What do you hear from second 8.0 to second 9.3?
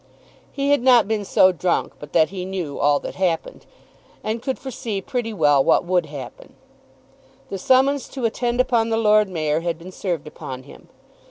to attend upon the Lord